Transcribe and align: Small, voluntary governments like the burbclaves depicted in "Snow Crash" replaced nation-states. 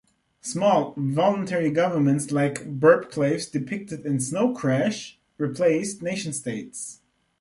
Small, 0.41 0.95
voluntary 0.97 1.69
governments 1.69 2.31
like 2.31 2.55
the 2.55 2.65
burbclaves 2.71 3.51
depicted 3.51 4.03
in 4.03 4.19
"Snow 4.19 4.51
Crash" 4.51 5.19
replaced 5.37 6.01
nation-states. 6.01 7.01